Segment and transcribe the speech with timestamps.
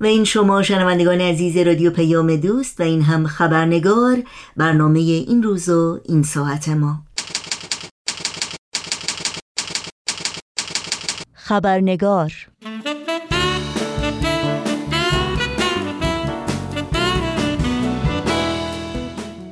[0.00, 4.22] و این شما شنوندگان عزیز رادیو پیام دوست و این هم خبرنگار
[4.56, 7.02] برنامه این روز و این ساعت ما.
[11.32, 12.32] خبرنگار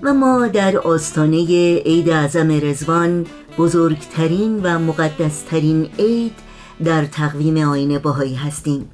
[0.03, 1.37] و ما در آستانه
[1.79, 3.27] عید اعظم رزوان
[3.59, 6.35] بزرگترین و مقدسترین عید
[6.85, 8.91] در تقویم آین باهایی هستیم.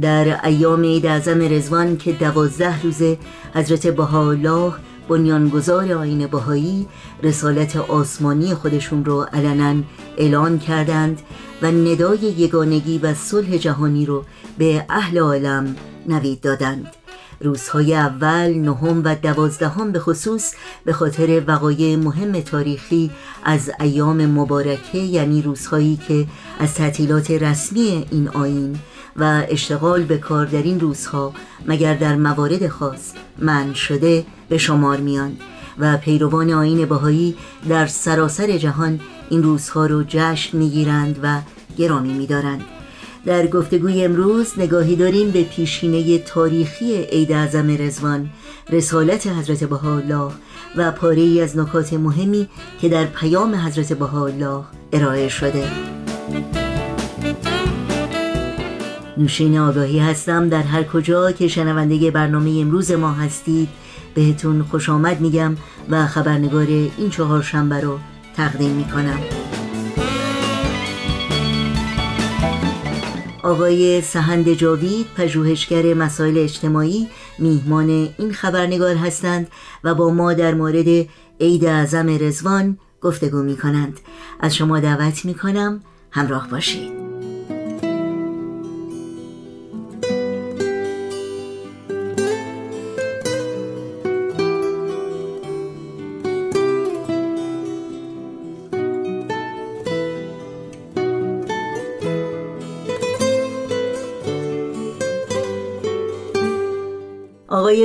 [0.00, 3.18] در ایام عید اعظم رزوان که دوازده روزه
[3.54, 4.72] حضرت بهاءالله
[5.08, 6.86] بنیانگذار آین باهایی
[7.22, 9.82] رسالت آسمانی خودشون رو علنا
[10.16, 11.22] اعلان کردند
[11.62, 14.24] و ندای یگانگی و صلح جهانی رو
[14.58, 15.76] به اهل عالم
[16.08, 16.86] نوید دادند.
[17.40, 23.10] روزهای اول، نهم و دوازدهم به خصوص به خاطر وقایع مهم تاریخی
[23.44, 26.26] از ایام مبارکه یعنی روزهایی که
[26.58, 28.78] از تعطیلات رسمی این آین
[29.16, 31.32] و اشتغال به کار در این روزها
[31.66, 35.36] مگر در موارد خاص من شده به شمار میان.
[35.78, 37.36] و پیروان آین بهایی
[37.68, 41.40] در سراسر جهان این روزها رو جشن می‌گیرند و
[41.76, 42.64] گرامی میدارند.
[43.26, 48.30] در گفتگوی امروز نگاهی داریم به پیشینه تاریخی عید اعظم رزوان
[48.70, 50.32] رسالت حضرت بهاءالله
[50.76, 52.48] و پاره ای از نکات مهمی
[52.80, 55.68] که در پیام حضرت بهاءالله ارائه شده.
[59.16, 60.48] نوشین آگاهی هستم.
[60.48, 63.68] در هر کجا که شنونده برنامه امروز ما هستید
[64.14, 65.56] بهتون خوش آمد میگم
[65.90, 67.98] و خبرنگار این چهار شنبه رو
[68.36, 69.18] تقدیم می‌کنم.
[73.42, 77.88] آقای سهند جاوید پژوهشگر مسائل اجتماعی میهمان
[78.18, 79.48] این خبرنگار هستند
[79.84, 81.08] و با ما در مورد
[81.40, 84.00] عید اعظم رزوان گفتگو می کنند
[84.40, 87.03] از شما دعوت می کنم همراه باشید.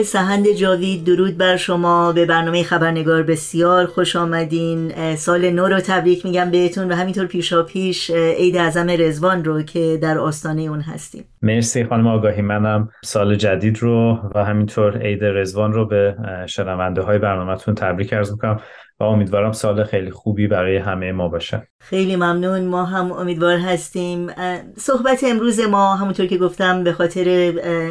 [0.03, 2.11] سهند جاوید درود بر شما.
[2.11, 5.15] به برنامه خبرنگار بسیار خوش آمدین.
[5.15, 9.99] سال نو رو تبریک میگم بهتون و همینطور پیشا پیش عید اعظم رزوان رو که
[10.01, 11.23] در آستانه اون هستیم.
[11.41, 12.41] مرسی خانم آگاهی.
[12.41, 16.15] منم سال جدید رو و همینطور عید رزوان رو به
[16.47, 18.59] شنونده های برنامهتون تبریک ارز می‌کنم.
[18.99, 21.67] و امیدوارم سال خیلی خوبی برای همه ما باشه.
[21.81, 22.65] خیلی ممنون.
[22.65, 24.31] ما هم امیدوار هستیم.
[24.77, 27.27] صحبت امروز ما همونطور که گفتم به خاطر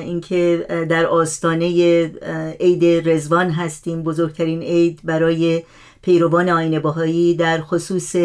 [0.01, 1.67] اینکه در آستانه
[2.61, 4.03] عید رزوان هستیم.
[4.03, 5.63] بزرگترین عید برای
[6.03, 8.17] پیروان آین باهایی در خصوص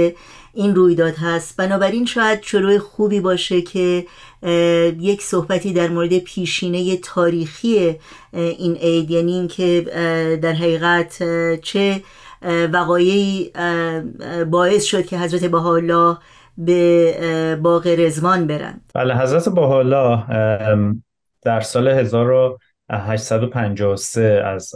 [0.54, 1.58] این رویداد هست.
[1.58, 4.06] بنابراین شاید شروع خوبی باشه که
[5.00, 7.96] یک صحبتی در مورد پیشینه تاریخی
[8.34, 9.12] این عید.
[9.12, 9.82] یعنی اینکه
[10.42, 11.24] در حقیقت
[11.62, 12.02] چه
[12.74, 13.52] وقایعی
[14.52, 16.18] باعث شد که حضرت بهاءالله
[16.58, 18.92] به باغ رزوان برند.
[18.96, 20.24] بله حضرت بهاءالله
[21.42, 24.76] در سال 1853 از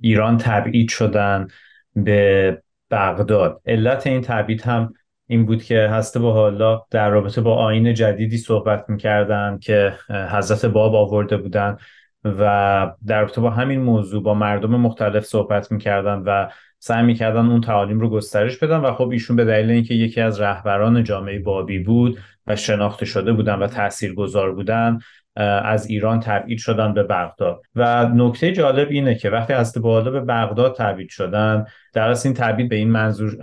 [0.00, 1.48] ایران تبعید شدن
[1.96, 3.60] به بغداد.
[3.66, 4.94] علت این تبعید هم
[5.26, 10.94] این بود که حضرت بهاءالله در رابطه با آین جدیدی صحبت می‌کردن که حضرت باب
[10.94, 11.76] آورده بودن
[12.24, 16.48] و در رابطه با همین موضوع با مردم مختلف صحبت می‌کردن و
[16.82, 20.40] سعی می‌کردن اون تعالیم رو گسترش بدن و خب ایشون به دلیل اینکه یکی از
[20.40, 24.98] رهبران جامعه بابی بود و شناخته شده بودن و تاثیرگذار بودن
[25.36, 27.62] از ایران تبعید شدن به بغداد.
[27.74, 32.34] و نکته جالب اینه که وقتی از بالا به بغداد تبعید شدن در از این
[32.34, 33.36] تبعید به این منظور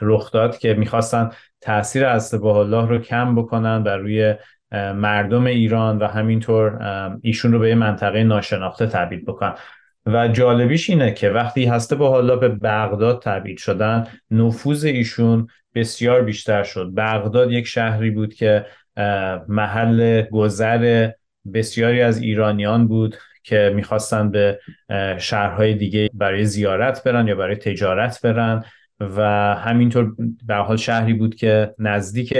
[0.00, 4.34] رخ داد که می‌خواستن تاثیر از الله رو کم بکنن و روی
[4.94, 6.78] مردم ایران و همینطور
[7.22, 9.54] ایشون رو به یه منطقه ناشناخته تبعید بکنن.
[10.08, 16.22] و جالبیش اینه که وقتی هسته با حالا به بغداد تبعید شدن نفوذ ایشون بسیار
[16.22, 16.92] بیشتر شد.
[16.96, 18.66] بغداد یک شهری بود که
[19.48, 21.10] محل گذر
[21.54, 24.60] بسیاری از ایرانیان بود که می‌خواستن به
[25.18, 28.64] شهرهای دیگه برای زیارت برن یا برای تجارت برن
[29.00, 29.22] و
[29.54, 30.14] همینطور
[30.46, 32.38] به حال شهری بود که نزدیک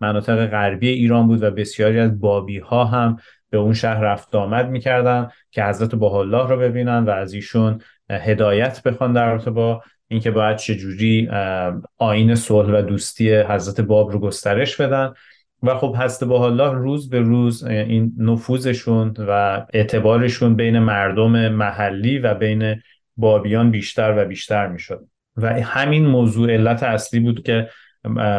[0.00, 3.16] مناطق غربی ایران بود و بسیاری از بابی ها هم
[3.50, 7.80] به اون شهر رفت آمد می‌کردن که حضرت الله رو ببینن و از ایشون
[8.10, 11.28] هدایت بخوان در رابطه با اینکه باید چجوری
[11.98, 15.14] آین صلح و دوستی حضرت باب رو گسترش بدن.
[15.62, 22.34] و خب حضرت الله روز به روز این نفوذشون و اعتبارشون بین مردم محلی و
[22.34, 22.76] بین
[23.16, 25.06] بابیان بیشتر و بیشتر می‌شد.
[25.36, 27.68] و همین موضوع علت اصلی بود که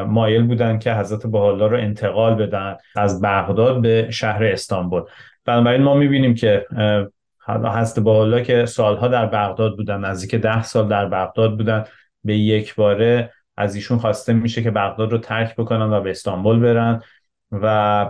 [0.08, 5.04] مایل بودن که حضرت بحالا رو انتقال بدن از بغداد به شهر استانبول.
[5.46, 6.66] بنابراین ما می‌بینیم که
[7.48, 11.84] حضرت بحالا که سالها در بغداد بودن نزدیک ده سال در بغداد بودن
[12.24, 16.60] به یک باره از ایشون خواسته میشه که بغداد رو ترک بکنن و به استانبول
[16.60, 17.02] برن
[17.52, 18.06] و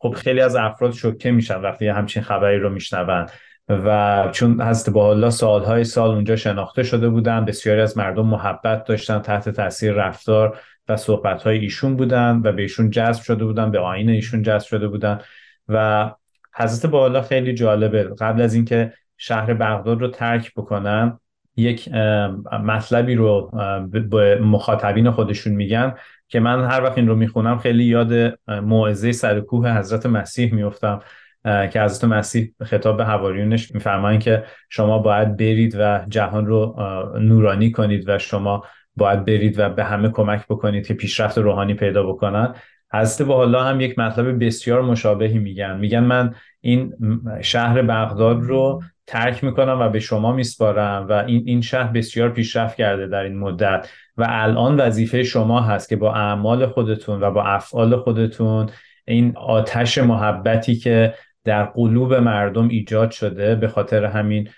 [0.00, 3.26] خب خیلی از افراد شوکه میشن وقتی همچین خبری رو میشنون
[3.68, 9.18] و چون حضرت الله سالهای سال اونجا شناخته شده بودن بسیاری از مردم محبت داشتن
[9.18, 10.58] تحت تاثیر رفتار
[10.88, 14.88] و صحبتهای ایشون بودن و به ایشون جذب شده بودن به آین ایشون جذب شده
[14.88, 15.18] بودن.
[15.68, 16.10] و
[16.54, 18.04] حضرت بالا خیلی جالبه.
[18.04, 21.18] قبل از اینکه شهر بغداد رو ترک بکنن
[21.56, 21.88] یک
[22.64, 23.50] مطلبی رو
[24.10, 25.94] به مخاطبین خودشون میگن
[26.28, 31.00] که من هر وقت این رو می‌خونم خیلی یاد موعظه سر کوه حضرت مسیح میفتم
[31.44, 36.76] که حضرت مسیح خطاب به حواریونش میفرمایند که شما باید برید و جهان رو
[37.20, 38.64] نورانی کنید و شما
[38.96, 42.54] باید برید و به همه کمک بکنید که پیشرفت روحانی پیدا بکنن.
[42.92, 45.76] حضرت با الله هم یک مطلب بسیار مشابهی میگن.
[45.76, 46.92] میگن من این
[47.42, 52.76] شهر بغداد رو ترک می‌کنم و به شما میسپارم و این این شهر بسیار پیشرفت
[52.76, 57.42] کرده در این مدت و الان وظیفه شما هست که با اعمال خودتون و با
[57.42, 58.70] افعال خودتون
[59.04, 61.14] این آتش محبتی که
[61.44, 64.48] در قلوب مردم ایجاد شده به خاطر همین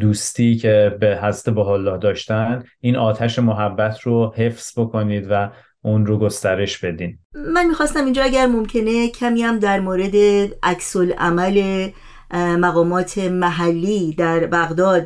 [0.00, 5.50] دوستی که به حضرت الله داشتن این آتش محبت رو حفظ بکنید و
[5.82, 7.18] اون رو گسترش بدین.
[7.34, 10.16] من می‌خواستم اینجا اگر ممکنه کمی هم در مورد
[10.62, 11.88] عکس عمل
[12.34, 15.04] مقامات محلی در بغداد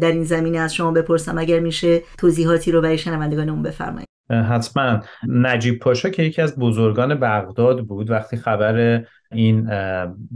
[0.00, 4.08] در این زمینه از شما بپرسم اگر میشه توضیحاتی رو برای شنوندگانمون بفرمایید.
[4.30, 5.00] حتما.
[5.28, 9.70] نجیب پاشا که یکی از بزرگان بغداد بود وقتی خبر این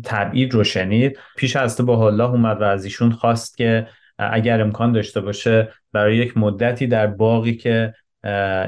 [0.04, 1.18] تبعید رو شنید.
[1.36, 3.86] پیش از تو با الله اومد و از ایشون خواست که
[4.18, 7.94] اگر امکان داشته باشه برای یک مدتی در باقی که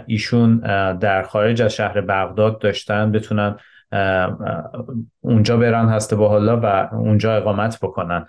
[0.07, 0.59] ایشون
[0.99, 3.57] در خارج از شهر بغداد داشتن بتونن
[5.21, 8.27] اونجا برن هسته با حالا و اونجا اقامت بکنن.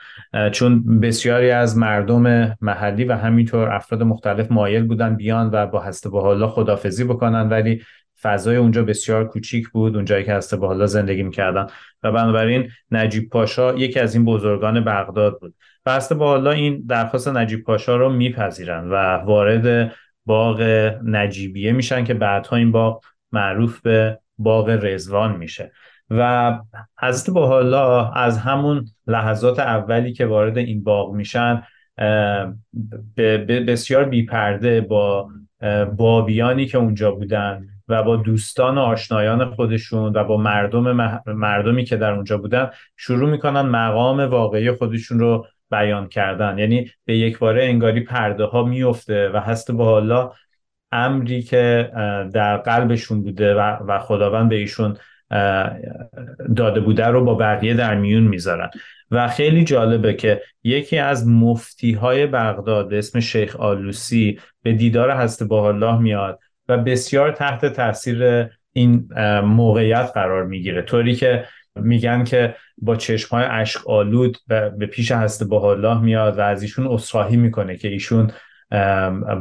[0.52, 6.10] چون بسیاری از مردم محلی و همینطور افراد مختلف مایل بودن بیان و با هسته
[6.10, 7.82] با حالا خدافزی بکنن ولی
[8.26, 11.68] فضای اونجا بسیار کوچیک بود اونجایی که هسته با حالا زندگی می‌کردن.
[12.04, 15.56] و بنابراین نجیب پاشا یکی از این بزرگان بغداد بود.
[15.86, 19.96] و هسته با حالا این درخواست نجیب پاشا رو میپذیرن و وارد
[20.26, 20.62] باغ
[21.04, 25.72] نجیبیه میشن که بعدها این باغ معروف به باغ رزوان میشه.
[26.10, 26.54] و
[27.00, 31.64] حضرت حالا از همون لحظات اولی که وارد این باغ میشن
[33.68, 35.30] بسیار بیپرده با
[35.98, 40.92] بابیانی که اونجا بودن و با دوستان و آشنایان خودشون و با مردم
[41.28, 46.58] مردمی که در اونجا بودن شروع می‌کنن مقام واقعی خودشون رو بیان کردن.
[46.58, 50.32] یعنی به یک باره انگاری پرده ها میفته و هست با حالا
[50.92, 51.92] امری که
[52.34, 54.98] در قلبشون بوده و خداوند به ایشون
[56.56, 58.70] داده بوده رو با بقیه در میون می‌ذارن.
[59.12, 65.44] و خیلی جالبه که یکی از مفتی های بغداد اسم شیخ آلوسی به دیدار هست
[65.44, 66.40] با الله میاد
[66.70, 69.10] و بسیار تحت تاثیر این
[69.44, 70.82] موقعیت قرار می‌گیره.
[70.82, 71.46] طوری که
[71.76, 76.62] میگن که با چشم های عشق آلود به پیش هست با الله میاد و از
[76.62, 78.32] ایشون اصراحی می‌کنه که ایشون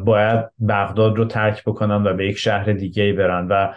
[0.05, 3.49] باید بغداد رو ترک بکنن و به یک شهر دیگه برن.
[3.50, 3.75] و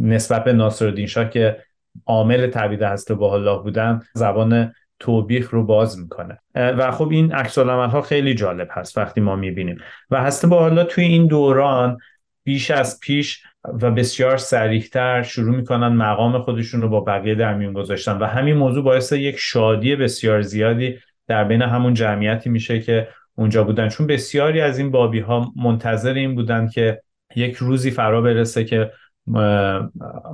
[0.00, 1.58] نسبت به ناصرالدین شاه که
[2.06, 6.38] عامل تبعید هست با الله بودن زبان توبیخ رو باز می‌کنه.
[6.54, 9.78] و خب این عکس ها خیلی جالب هست وقتی ما می‌بینیم.
[10.10, 11.98] و هسته با حالا توی این دوران
[12.44, 17.72] بیش از پیش و بسیار سریحتر شروع می‌کنن مقام خودشون رو با بقیه در میون
[17.72, 18.18] گذاشتن.
[18.18, 23.64] و همین موضوع باعث یک شادی بسیار زیادی در بین همون جمعیتی میشه که اونجا
[23.64, 23.88] بودن.
[23.88, 27.02] چون بسیاری از این بابی ها منتظر این بودن که
[27.36, 28.90] یک روزی فرا برسه که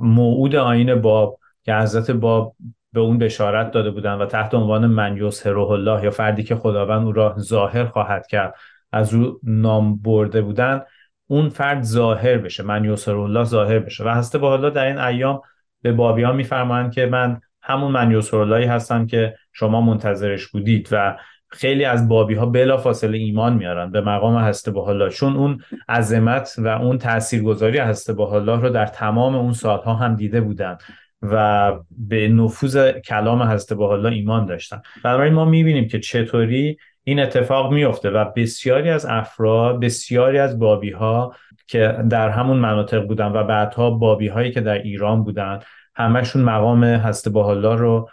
[0.01, 2.55] موعود آین باب که حضرت باب
[2.93, 7.05] به اون بشارت داده بودن و تحت عنوان من یسهره الله یا فردی که خداوند
[7.05, 8.55] او را ظاهر خواهد کرد
[8.91, 10.81] از او نام برده بودن.
[11.27, 14.03] اون فرد ظاهر بشه من یسهره الله ظاهر بشه.
[14.03, 15.41] و هسته با حالا در این ایام
[15.81, 21.17] به بابیان میفرمایند که من همون من یسهره اللهی هستم که شما منتظرش بودید و
[21.49, 23.91] خیلی از بابی ها بلا فاصله ایمان میارن.
[23.91, 28.69] به مقام هسته با الله چون اون عظمت و اون تاثیرگذاری هسته با الله رو
[28.69, 30.77] در تمام اون سالها هم دیده بودن
[31.21, 34.81] و به نفوذ کلام هسته با الله ایمان داشتن.
[35.03, 40.91] بنابراین ما می‌بینیم که چطوری این اتفاق میفته و بسیاری از افراد بسیاری از بابی
[40.91, 41.35] ها
[41.67, 45.59] که در همون مناطق بودن و بعدها بابی هایی که در ایران بودن
[45.95, 48.09] همشون مقام هسته با الله رو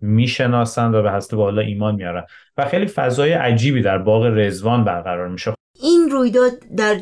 [0.00, 2.24] می‌شناسن و به هسته بالا ایمان میارن.
[2.56, 5.54] و خیلی فضای عجیبی در باغ رزوان برقرار میشه.
[5.82, 6.96] این رویداد در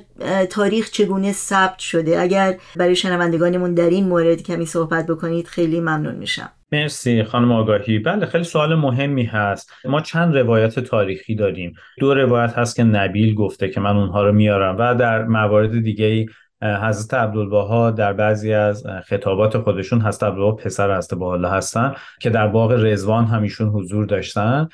[0.51, 6.15] تاریخ چگونه ثبت شده؟ اگر برای شنوندگانمون در این مورد کمی صحبت بکنید خیلی ممنون
[6.15, 6.51] میشم.
[6.73, 7.99] مرسی خانم آگاهی.
[7.99, 9.73] بله خیلی سوال مهمی هست.
[9.85, 14.33] ما چند روایت تاریخی داریم؟ دو روایت هست که نبیل گفته که من اونها رو
[14.33, 16.27] میارم و در موارد دیگه
[16.63, 22.49] حضرت عبدالبها در بعضی از خطابات خودشون حضرت عبدالبها پسر حضرت الله هستن که در
[22.49, 24.69] باغ رزوان همیشون حضور داشتن.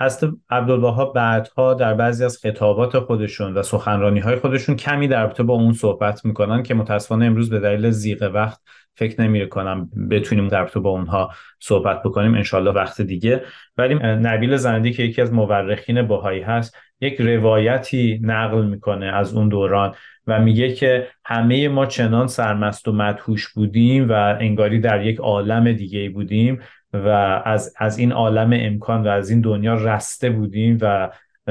[0.00, 5.42] حضرت عبدالبها بعدها در بعضی از خطابات خودشون و سخنرانی های خودشون کمی در رابطه
[5.42, 8.60] با اون صحبت می‌کنن که متاسفانه امروز به دلیل زیغ وقت
[9.00, 11.30] فکر نمی کنم بتونیم در رابطه با اونها
[11.60, 13.42] صحبت بکنیم انشالله وقت دیگه.
[13.76, 19.48] ولی نبیل زندی که یکی از مورخین باهایی هست یک روایتی نقل می‌کنه از اون
[19.48, 19.94] دوران
[20.26, 25.72] و میگه که همه ما چنان سرمست و مدهوش بودیم و انگاری در یک عالم
[25.72, 26.60] دیگه بودیم
[26.92, 27.08] و
[27.44, 31.10] از, از این عالم امکان و از این دنیا رسته بودیم و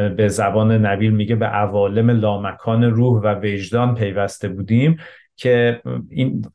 [0.09, 4.97] به زبان نبیل میگه به عوالم لامکان روح و وجدان پیوسته بودیم.
[5.39, 6.45] که این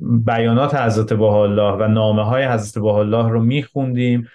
[0.00, 4.28] بیانات حضرت الله و نامه های حضرت الله رو میخوندیم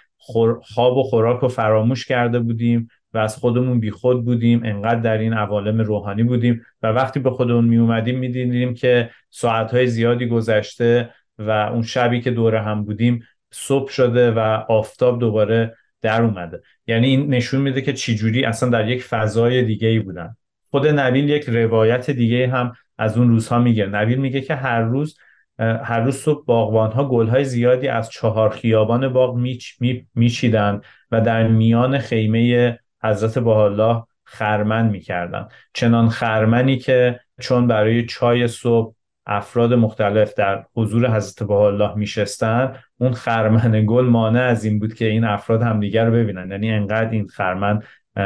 [0.61, 5.33] خواب و خوراک رو فراموش کرده بودیم و از خودمون بیخود بودیم انقدر در این
[5.33, 11.49] عوالم روحانی بودیم و وقتی به خودمون می اومدیم می‌دیدیم که ساعتهای زیادی گذشته و
[11.49, 16.61] اون شبی که دوره هم بودیم صبح شده و آفتاب دوباره در اومده.
[16.87, 20.35] یعنی این نشون میده که چجوری اصلا در یک فضای دیگه ای بودن.
[20.71, 23.85] خود نبیل یک روایت دیگه هم از اون روزها میگه.
[23.85, 25.17] نبیل میگه که هر روز
[25.59, 29.77] هر روز صبح باغبان ها گل های زیادی از چهار خیابان باغ میچ
[30.15, 30.81] میچیدن
[31.11, 35.47] و در میان خیمه حضرت الله خرمن می‌کردن.
[35.73, 38.95] چنان خرمنی که چون برای چای صبح
[39.25, 45.05] افراد مختلف در حضور حضرت الله میشستن اون خرمن گل مانع از این بود که
[45.05, 46.51] این افراد همدیگر رو ببینن.
[46.51, 47.81] یعنی انقدر این خرمن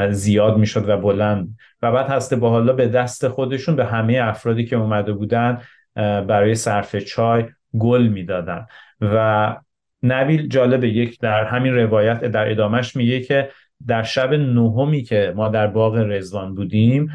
[0.09, 1.57] زیاد می‌شد و بلند.
[1.81, 5.61] و بعد حضرت الله به دست خودشون به همه افرادی که اومده بودن
[5.95, 7.45] برای صرف چای
[7.79, 8.65] گل می‌دادن.
[9.01, 9.55] و
[10.03, 13.49] نبیل جالبه یک در همین روایت در ادامش میگه که
[13.87, 17.11] در شب نهمی که ما در باغ رزوان بودیم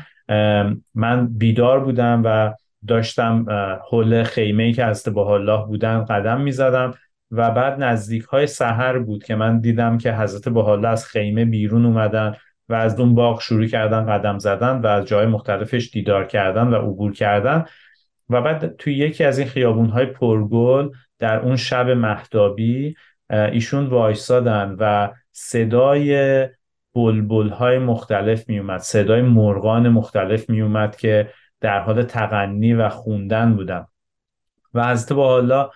[0.94, 2.54] من بیدار بودم و
[2.88, 3.46] داشتم
[3.90, 6.94] حول خیمه که از الله بودن قدم می‌زدم
[7.30, 11.86] و بعد نزدیک های سحر بود که من دیدم که حضرت الله از خیمه بیرون
[11.86, 12.34] اومدن.
[12.68, 16.74] و از اون باغ شروع کردن قدم زدن و از جای مختلفش دیدار کردن و
[16.74, 17.64] عبور کردن.
[18.28, 20.88] و بعد توی یکی از این خیابون های پرگل
[21.18, 22.96] در اون شب مهدابی
[23.30, 26.48] ایشون وایسادن و صدای
[26.94, 32.88] بلبل های مختلف می اومد صدای مرغان مختلف می اومد که در حال تغنی و
[32.88, 33.86] خوندن بودن.
[34.74, 35.70] و حضرت با حالا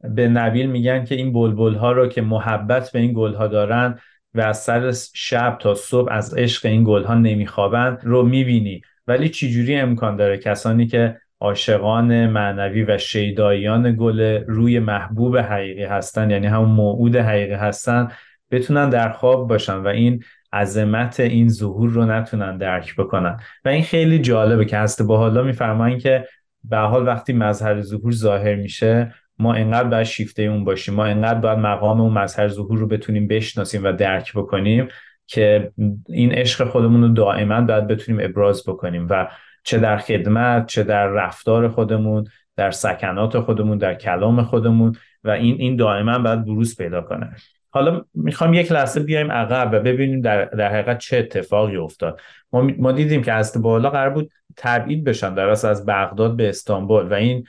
[0.00, 3.98] به نبیل میگن که این بلبل ها رو که محبت به این گل ها دارن
[4.38, 8.82] و از سر شب تا صبح از عشق این گل ها نمیخوابن رو می‌بینی.
[9.06, 16.30] ولی چجوری امکان داره کسانی که عاشقان معنوی و شیدایان گل روی محبوب حقیقی هستن
[16.30, 18.08] یعنی همون موعود حقیقی هستن
[18.50, 23.40] بتونن در خواب باشن و این عظمت این ظهور رو نتونن درک بکنن.
[23.64, 26.28] و این خیلی جالبه که هست با حالا میفرمایین که
[26.64, 31.38] به حال وقتی مظهر ظهور ظاهر میشه ما انقدر باید شیفته اون باشیم ما انقدر
[31.40, 34.88] باید مقام اون مظهر ظهور رو بتونیم بشناسیم و درک بکنیم
[35.26, 35.72] که
[36.08, 39.28] این عشق خودمون رو دائما باید بتونیم ابراز بکنیم و
[39.64, 42.24] چه در خدمت چه در رفتار خودمون
[42.56, 47.36] در سکنات خودمون در کلام خودمون و این این دائما باید بروز پیدا کنه.
[47.70, 52.20] حالا می‌خوام یک لحظه بیایم عقب و ببینیم در, در حقیقت چه اتفاقی افتاد.
[52.52, 57.06] ما, ما دیدیم که از بالا قرار بود تبعید بشن در از بغداد به استانبول
[57.06, 57.44] و این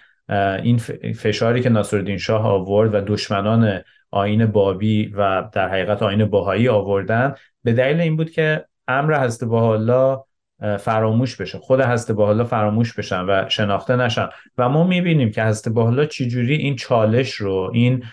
[0.64, 0.78] این
[1.14, 3.82] فشاری که ناصرالدین شاه آورد و دشمنان
[4.12, 9.50] آین بابی و در حقیقت آین باهایی آوردن به دلیل این بود که امر حضرت
[9.50, 10.20] بهاءالله
[10.80, 11.58] فراموش بشه.
[11.58, 14.30] خود حضرت بهاءالله فراموش بشن و شناخته نشن.
[14.58, 18.04] و ما می‌بینیم که حضرت بهاءالله چجوری این چالش رو این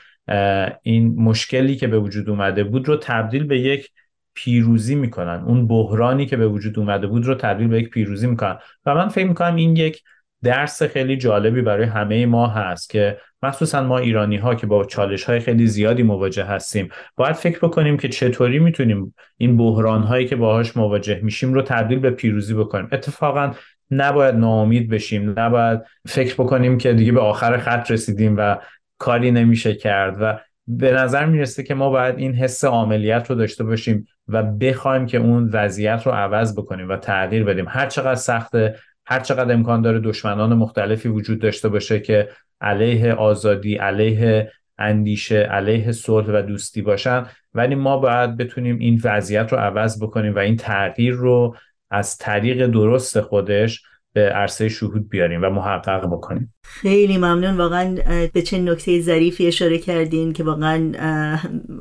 [0.82, 3.90] این مشکلی که به وجود اومده بود رو تبدیل به یک
[4.34, 5.42] پیروزی می‌کنن.
[5.46, 8.58] اون بحرانی که به وجود اومده بود رو تبدیل به یک پیروزی می‌کنن.
[8.86, 10.02] و من فکر می‌کنم این یک
[10.42, 15.24] درس خیلی جالبی برای همه ما هست که مخصوصا ما ایرانی ها که با چالش
[15.24, 20.36] های خیلی زیادی مواجه هستیم باید فکر بکنیم که چطوری می‌تونیم این بحران هایی که
[20.36, 22.88] باهاش مواجه میشیم رو تبدیل به پیروزی بکنیم.
[22.92, 23.52] اتفاقا
[23.90, 28.56] نباید ناامید بشیم نباید فکر بکنیم که دیگه به آخر خط رسیدیم و
[28.98, 33.64] کاری نمیشه کرد و به نظر می‌رسه که ما باید این حس عملیت رو داشته
[33.64, 37.64] باشیم و بخوایم که اون وضعیت رو عوض بکنیم و تغییر بدیم.
[37.68, 42.28] هر چقدر سخته هر چقدر امکان داره دشمنان مختلفی وجود داشته باشه که
[42.60, 47.26] علیه آزادی علیه اندیشه علیه صلح و دوستی باشن.
[47.54, 51.56] ولی ما باید بتونیم این وضعیت رو عوض بکنیم و این تغییر رو
[51.90, 53.82] از طریق درست خودش
[54.12, 56.54] به عرصه شهود بیاریم و محقق بکنیم.
[56.64, 57.56] خیلی ممنون.
[57.56, 57.96] واقعا
[58.32, 60.92] به چه نکته ظریفی اشاره کردین که واقعا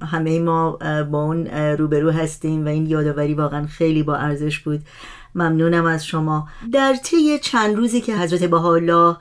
[0.01, 0.77] همه ما
[1.11, 4.79] با اون روبرو هستیم و این یادآوری واقعا خیلی با ارزش بود.
[5.35, 9.17] ممنونم از شما در طی چند روزی که حضرت بهاءالله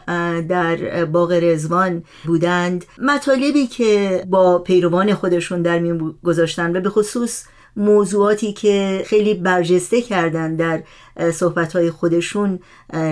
[0.49, 7.47] در باغ رزوان بودند مطالبی که با پیروان خودشون در میون گذاشتن و به خصوص
[7.77, 10.83] موضوعاتی که خیلی برجسته کردن در
[11.31, 12.59] صحبتهای خودشون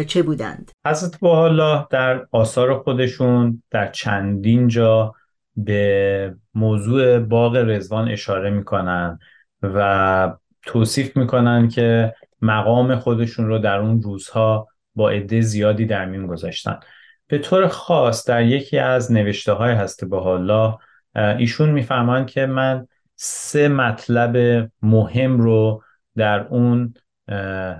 [0.06, 5.12] چه بودند؟ حضرت با در آثار خودشون در چندین جا
[5.56, 9.18] به موضوع باغ رزوان اشاره می‌کنن
[9.62, 10.32] و
[10.62, 16.80] توصیف می‌کنن که مقام خودشون رو در اون روزها با عده زیادی در میون گذاشتن.
[17.26, 20.78] به طور خاص در یکی از نوشته های هست با
[21.14, 25.82] ایشون می‌فهمند که من سه مطلب مهم رو
[26.16, 26.94] در اون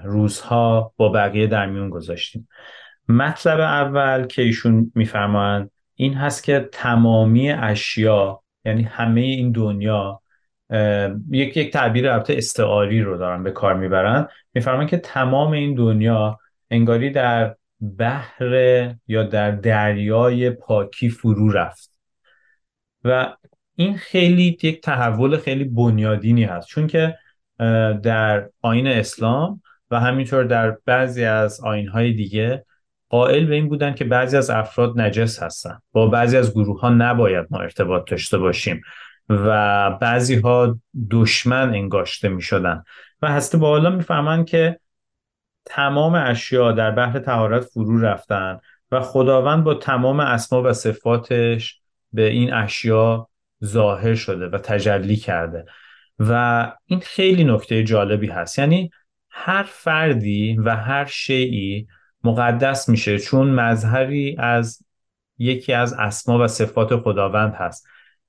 [0.04, 2.48] روزها با بقیه در میون گذاشتیم.
[3.08, 10.21] مطلب اول که ایشون میفرمایند این هست که تمامی اشیا یعنی همه این دنیا
[11.30, 14.28] یک یک تعبیر البته استعاری رو دارن به کار می‌برن.
[14.54, 16.38] میفرمان که تمام این دنیا
[16.70, 17.56] انگاری در
[17.98, 21.98] بحر یا در دریای پاکی فرو رفت.
[23.04, 23.36] و
[23.76, 26.68] این خیلی یک تحول خیلی بنیادینی هست.
[26.68, 27.18] چون که
[28.02, 32.64] در آین اسلام و همینطور در بعضی از آینهای دیگه
[33.08, 36.88] قائل به این بودن که بعضی از افراد نجس هستن با بعضی از گروه ها
[36.88, 38.80] نباید ما ارتباط داشته باشیم.
[39.32, 40.78] و بعضی ها
[41.10, 42.84] دشمن انگاشته می شدن
[43.22, 44.80] و هسته با حالا که
[45.64, 48.60] تمام اشیا در بحر تهارت فرو رفتن
[48.90, 51.80] و خداوند با تمام اسما و صفاتش
[52.12, 53.28] به این اشیا
[53.64, 55.64] ظاهر شده و تجلی کرده.
[56.18, 58.58] و این خیلی نکته جالبی هست.
[58.58, 58.90] یعنی
[59.30, 61.86] هر فردی و هر شیعی
[62.24, 64.82] مقدس میشه چون مظهری از
[65.38, 67.86] یکی از اسما و صفات خداوند هست.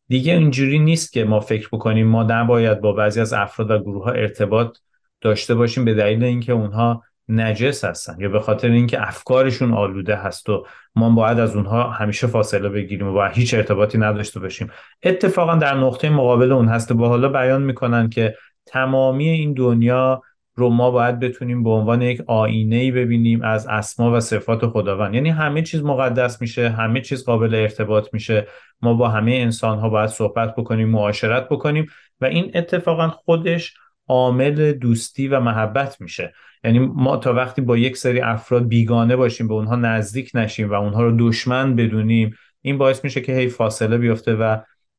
[0.08, 4.04] دیگه اینجوری نیست که ما فکر بکنیم ما نباید با بعضی از افراد و گروه
[4.04, 4.78] ها ارتباط
[5.22, 10.50] داشته باشیم به دلیل اینکه اونها نجس هستن یا به خاطر اینکه افکارشون آلوده هست
[10.50, 14.72] و ما باید از اونها همیشه فاصله بگیریم و با هیچ ارتباطی نداشته باشیم.
[15.04, 18.36] اتفاقا در نقطه مقابل اون هست با حالا بیان می‌کنن که
[18.66, 20.22] تمامی این دنیا
[20.56, 25.14] رو ما باید بتونیم به عنوان یک آینه ای ببینیم از اسما و صفات خداوند.
[25.14, 28.48] یعنی همه چیز مقدس میشه همه چیز قابل ارتباط میشه.
[28.82, 31.86] ما با همه انسان ها باید صحبت بکنیم معاشرت بکنیم
[32.22, 33.74] و این اتفاقا خودش
[34.08, 36.34] عامل دوستی و محبت میشه.
[36.64, 40.74] یعنی ما تا وقتی با یک سری افراد بیگانه باشیم به اونها نزدیک نشیم و
[40.74, 44.58] اونها رو دشمن بدونیم این باعث میشه که هی فاصله بیفته و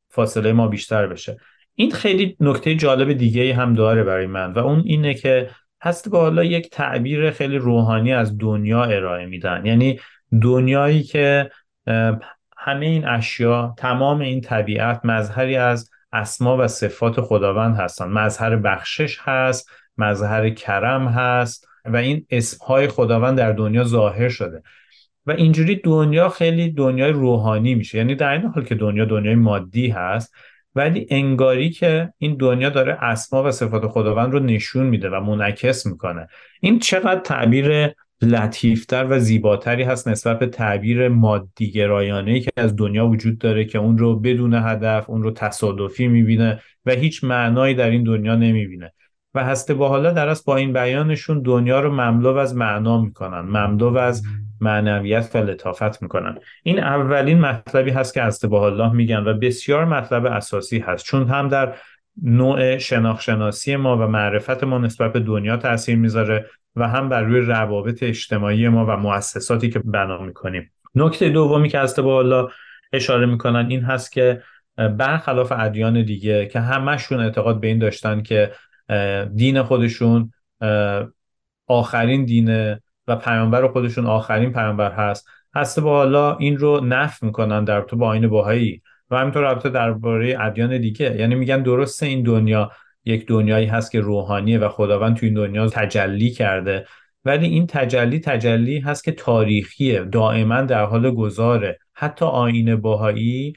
[0.09, 1.37] فاصله ما بیشتر بشه.
[1.75, 5.51] این خیلی نکته جالب دیگه هم داره برای من و اون اینه که
[5.83, 9.67] هست با حالا یک تعبیر خیلی روحانی از دنیا ارائه میدن.
[9.67, 10.01] یعنی
[10.43, 11.51] دنیایی که
[12.57, 18.09] همه این اشیا تمام این طبیعت مظهری از اسما و صفات خداوند هستن.
[18.09, 24.63] مظهر بخشش هست مظهر کرم هست و این اسمهای خداوند در دنیا ظاهر شده.
[25.27, 27.99] و اینجوری دنیا خیلی دنیای روحانی میشه.
[27.99, 30.35] یعنی در این حال که دنیا دنیای مادی هست
[30.75, 35.87] ولی انگاری که این دنیا داره اسما و صفات خداوند رو نشون میده و منعکس
[35.87, 36.29] می‌کنه.
[36.61, 43.07] این چقدر تعبیر لطیفتر و زیباتری هست نسبت به تعبیر مادی گرایانه که از دنیا
[43.07, 47.91] وجود داره که اون رو بدون هدف اون رو تصادفی می‌بینه و هیچ معنایی در
[47.91, 48.93] این دنیا نمی‌بینه.
[49.35, 53.41] و هسته با حالا در با این بیانشون دنیا رو مملو از معنا می‌کنن.
[53.41, 54.23] مملو از
[54.65, 56.39] معنویت و لطافت می‌کنن.
[56.63, 61.05] این اولین مطلبی هست که هسته با الله میگن و بسیار مطلب اساسی هست.
[61.05, 61.75] چون هم در
[62.23, 66.47] نوع شناخشناسی ما و معرفت ما نسبت به دنیا تاثیر می‌ذاره
[66.77, 70.71] و هم بر روی روابط اجتماعی ما و مؤسساتی که بنا می‌کنیم.
[70.95, 72.49] نکته دومی که هسته با الله
[72.93, 74.43] اشاره می‌کنن این هست که
[74.77, 78.53] برخلاف ادیان دیگه که همشون اعتقاد به این داشتن که
[79.35, 80.33] دین خودشون
[81.67, 85.29] آخرین دینه و پیامبر خودشون آخرین پیامبر هست.
[85.55, 89.71] هسته با حالا این رو نف می‌کنن در تو با آین باهایی و همینطور رابطه
[89.71, 91.17] درباره ادیان دیگه.
[91.17, 92.71] یعنی میگن درسته این دنیا
[93.05, 96.87] یک دنیایی هست که روحانیه و خداوند تو این دنیا تجلی کرده.
[97.25, 101.79] ولی این تجلی تجلی هست که تاریخیه دائما در حال گذاره.
[101.93, 103.55] حتی آین باهایی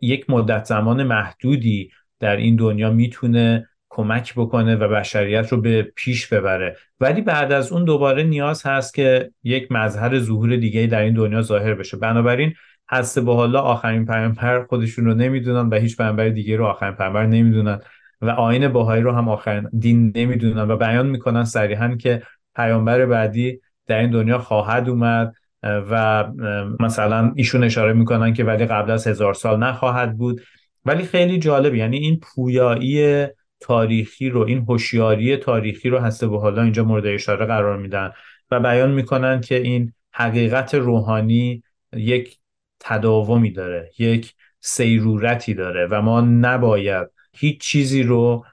[0.00, 6.26] یک مدت زمان محدودی در این دنیا می‌تونه کمک بکنه و بشریت رو به پیش
[6.26, 6.76] ببره.
[7.00, 11.42] ولی بعد از اون دوباره نیاز هست که یک مظهر ظهور دیگه در این دنیا
[11.42, 11.96] ظاهر بشه.
[11.96, 12.54] بنابراین
[12.90, 17.26] هست به حالا آخرین پیامبر خودشون رو نمی‌دونن و هیچ پیامبر دیگه رو آخرین پیامبر
[17.26, 17.78] نمی‌دونن
[18.20, 22.22] و آین باهایی رو هم آخرین دین نمی‌دونن و بیان می‌کنن صریحا که
[22.56, 26.26] پیامبر بعدی در این دنیا خواهد اومد و
[26.80, 30.40] مثلا ایشون اشاره می‌کنن که ولی قبل از هزار سال نخواهد بود.
[30.84, 33.26] ولی خیلی جالب یعنی این پویایی
[33.60, 38.12] تاریخی رو این هوشیاری تاریخی رو هسته به حالا اینجا مورد اشاره قرار میدن
[38.50, 42.38] و بیان می‌کنن که این حقیقت روحانی یک
[42.80, 48.44] تداومی داره یک سیرورتی داره و ما نباید هیچ چیزی رو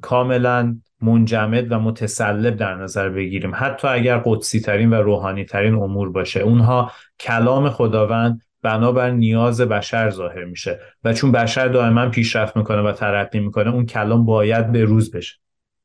[0.00, 3.52] کاملا منجمد و متسلب در نظر بگیریم.
[3.54, 10.10] حتی اگر قدسی ترین و روحانی ترین امور باشه اونها کلام خداوند بنابر نیاز بشر
[10.10, 10.80] ظاهر میشه.
[11.04, 15.36] و چون بشر دائما پیشرفت می‌کنه و ترقی می‌کنه اون کلام باید به روز بشه.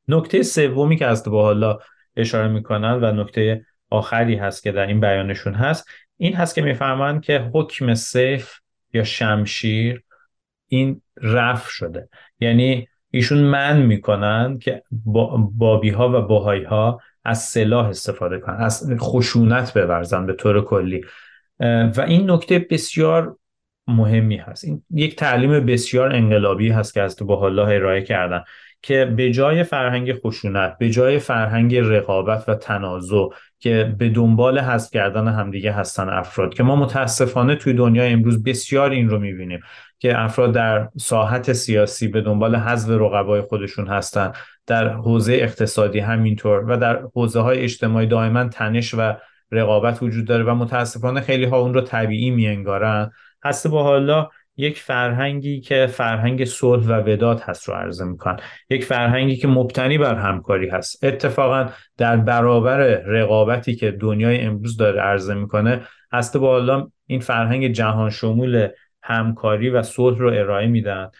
[0.08, 1.78] نکته سومی که از با حالا
[2.16, 7.22] اشاره می‌کنن و نکته آخری هست که در این بیانشون هست این هست که می‌فهمند
[7.22, 8.54] که حکم سیف
[8.92, 10.02] یا شمشیر
[10.68, 12.08] این رف شده.
[12.40, 14.82] یعنی ایشون من می‌کنن که
[15.58, 21.04] بابی ها و باهایی ها از سلاح استفاده کنن از خشونت بورزن به طور کلی.
[21.60, 23.36] و این نکته بسیار
[23.86, 24.64] مهمی هست.
[24.64, 28.44] این یک تعلیم بسیار انقلابی هست که از تو با الله ارائه کردن
[28.82, 34.90] که به جای فرهنگ خشونت به جای فرهنگ رقابت و تنازع که به دنبال حذف
[34.90, 39.60] کردن همدیگه هستن افراد که ما متاسفانه توی دنیا امروز بسیار این رو می‌بینیم
[39.98, 44.32] که افراد در ساحت سیاسی به دنبال حذف رقبای خودشون هستن
[44.66, 49.14] در حوزه اقتصادی همینطور و در حوزه های اجتماعی دائما تنش و
[49.50, 53.10] رقابت وجود داره و متاسفانه خیلی ها اون رو طبیعی میانگارن.
[53.44, 58.36] هست با حالا یک فرهنگی که فرهنگ صلح و وداد هست رو عرضه میکن
[58.70, 61.04] یک فرهنگی که مبتنی بر همکاری هست.
[61.04, 65.80] اتفاقا در برابر رقابتی که دنیای امروز داره عرضه می‌کنه
[66.12, 68.68] هست با حالا این فرهنگ جهان شمول
[69.02, 71.10] همکاری و صلح رو ارائه میدن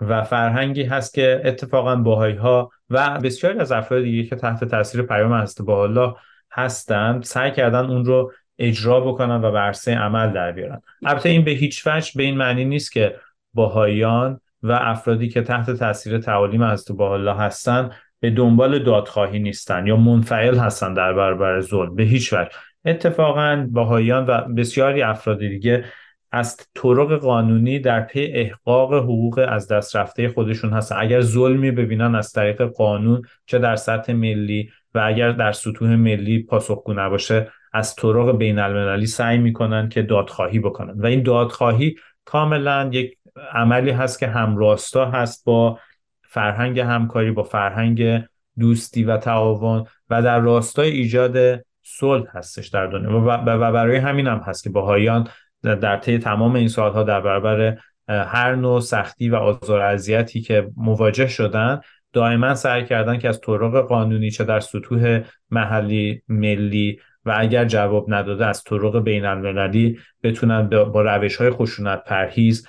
[0.00, 5.02] و فرهنگی هست که اتفاقا باهایی ها و بسیاری از افراد دیگه که تحت تاثیر
[5.02, 6.14] پیام هست با حالا
[6.56, 10.80] هستند سعی کردن اون رو اجرا بکنن و برسه عمل در بیارن.
[11.06, 13.16] البته این به هیچ وجه به این معنی نیست که
[13.54, 17.90] باهایان و افرادی که تحت تاثیر تعالیم از تو بالا هستن
[18.20, 22.50] به دنبال دادخواهی نیستن یا منفعل هستن در برابر ظلم به هیچ وجه.
[22.84, 25.84] اتفاقا باهایان و بسیاری افراد دیگه
[26.32, 30.96] از طرق قانونی در پی احقاق حقوق از دست رفته خودشون هستن.
[30.98, 36.42] اگر ظلمی ببینن از طریق قانون چه در سطح ملی و اگر در سطوح ملی
[36.42, 41.00] پاسخگو نباشه از طرق بین المللی سعی می‌کنن که دادخواهی بکنن.
[41.00, 43.18] و این دادخواهی کاملا یک
[43.52, 45.78] عملی هست که همراستا هست با
[46.22, 48.24] فرهنگ همکاری با فرهنگ
[48.58, 53.20] دوستی و تعاون و در راستای ایجاد صلح هستش در دنیا.
[53.46, 55.28] و برای همین هم هست که باهایان
[55.62, 57.78] در طی تمام این سالها در برابر
[58.08, 61.80] هر نوع سختی و آزار اذیتی که مواجه شدن
[62.16, 68.14] دائما سعی کردن که از طرق قانونی چه در سطوح محلی ملی و اگر جواب
[68.14, 72.68] نداده از طرق بین المللی بتونن با روش های خشونت پرهیز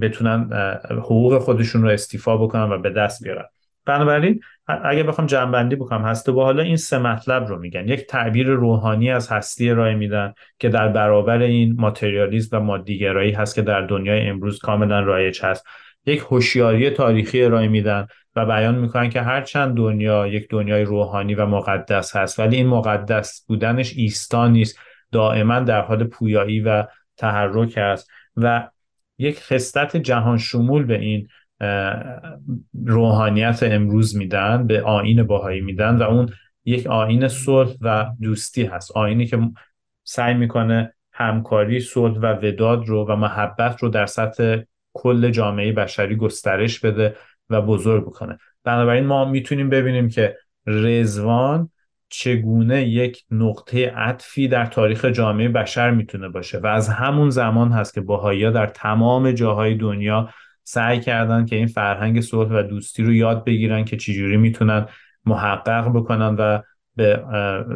[0.00, 0.50] بتونن
[0.90, 3.44] حقوق خودشون رو استیفا بکنن و به دست بیارن.
[3.86, 4.40] بنابراین
[4.84, 7.88] اگر بخوام جنبندی بکنم هسته با حالا این سه مطلب رو میگن.
[7.88, 13.54] یک تعبیر روحانی از هستی ارائه میدن که در برابر این ماتریالیسم و مادیگرایی هست
[13.54, 15.66] که در دنیای امروز کاملا رایج هست.
[16.06, 21.46] یک هوشیاری تاریخی ارائه میدن و بیان می‌کنن که هرچند دنیا یک دنیای روحانی و
[21.46, 22.38] مقدس هست.
[22.38, 24.78] ولی این مقدس بودنش ایستا نیست.
[25.12, 26.84] دائما در حال پویایی و
[27.16, 28.68] تحرک است و
[29.18, 31.28] یک خصلت جهان شمول به این
[32.86, 36.28] روحانیت امروز میدن به آین باهایی میدن و اون
[36.64, 38.96] یک آین صلح و دوستی هست.
[38.96, 39.38] آینی که
[40.04, 44.56] سعی می‌کنه همکاری صلح و وداد رو و محبت رو در سطح
[44.96, 47.16] کل جامعه بشری گسترش بده
[47.50, 48.38] و بزرگ بکنه.
[48.64, 51.70] بنابراین ما می‌تونیم ببینیم که رزوان
[52.08, 57.94] چگونه یک نقطه عطفی در تاریخ جامعه بشر می‌تونه باشه و از همون زمان هست
[57.94, 60.30] که باهایی در تمام جاهای دنیا
[60.64, 64.86] سعی کردن که این فرهنگ صلح و دوستی رو یاد بگیرن که چجوری می‌تونن
[65.24, 66.60] محقق بکنن و
[66.96, 67.16] به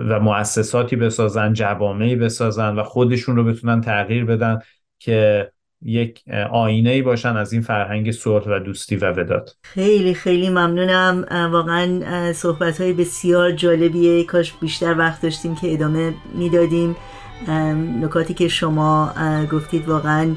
[0.08, 4.58] و مؤسساتی بسازن جوامعی بسازن و خودشون رو بتونن تغییر بدن
[4.98, 5.50] که
[5.82, 9.50] یک آینه ای باشن از این فرهنگ صلح و دوستی و وداد.
[9.62, 11.24] خیلی خیلی ممنونم.
[11.52, 14.24] واقعا صحبت های بسیار جالبیه.
[14.24, 16.96] کاش بیشتر وقت داشتیم که ادامه می‌دادیم.
[18.02, 19.12] نکاتی که شما
[19.52, 20.34] گفتید واقعا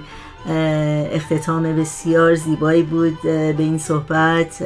[1.11, 4.63] اختتام بسیار زیبایی بود به این صحبت.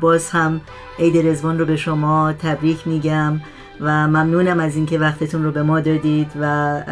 [0.00, 0.60] باز هم
[0.98, 3.40] عید رزوان رو به شما تبریک میگم.
[3.80, 6.82] و ممنونم از اینکه وقتتون رو به ما دادید و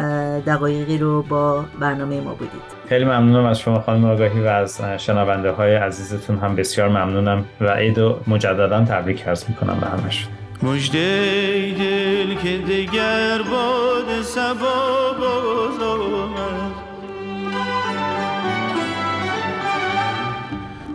[0.47, 2.61] دقایقی رو با برنامه ما بودید.
[2.89, 7.69] خیلی ممنونم از شما خانم آگاهی و از شنونده های عزیزتون هم بسیار ممنونم و
[7.69, 10.31] عید مجددا تبریک عرض می‌کنم به همشون
[10.63, 16.71] مجده دل که دیگر باد سبا باز آمد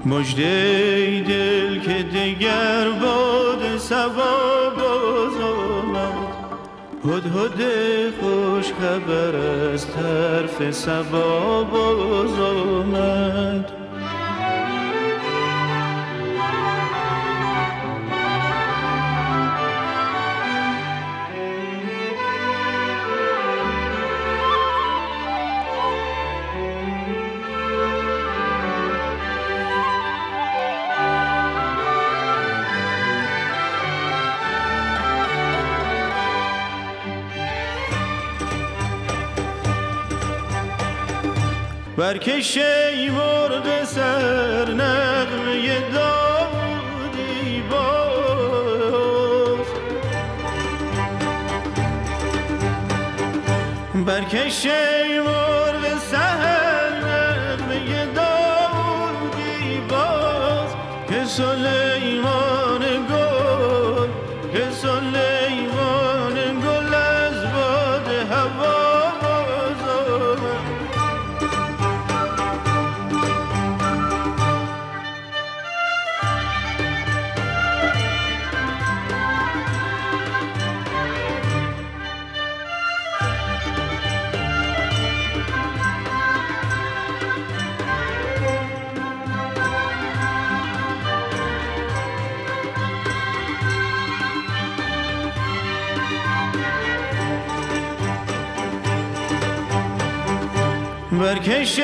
[0.06, 4.51] مجده دل که دیگر باد سبا
[7.04, 7.60] هد هد
[8.20, 13.81] خوش خبر از طرف سبا باز آمد
[42.12, 49.66] برکش ای مرغ سر نغمه داودی باز
[54.06, 54.66] برکش
[101.31, 101.79] برکش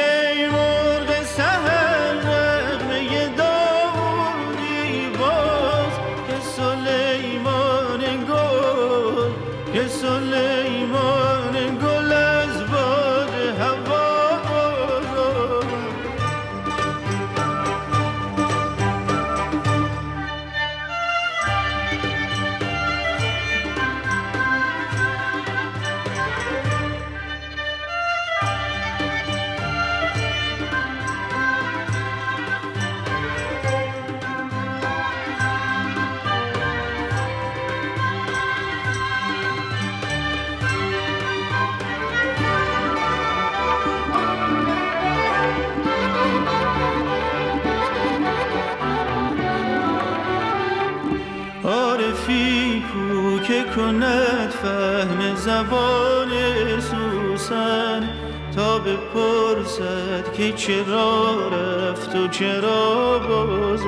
[59.69, 63.87] بپرسد که چرا رفت و چرا باز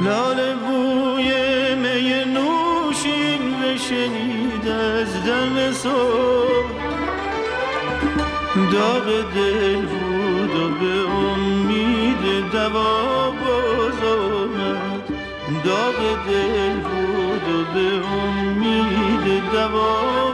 [0.00, 1.30] لاله بوی
[1.74, 6.70] می نوشین بشنید از دم صبح.
[8.72, 15.02] داغ دل بود و به امید دوا باز آمد
[15.64, 20.29] داغ دل بود و به امید دوا